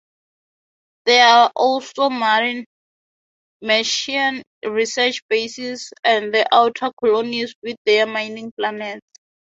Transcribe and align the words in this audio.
There 1.05 1.23
are 1.23 1.51
also 1.55 2.09
Martian 2.09 2.65
research 3.61 5.21
bases 5.29 5.93
and 6.03 6.33
the 6.33 6.47
outer 6.51 6.91
colonies, 6.99 7.53
with 7.61 7.77
their 7.85 8.07
mining 8.07 8.51
planets. 8.57 9.05